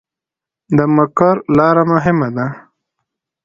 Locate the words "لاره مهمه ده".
1.57-2.47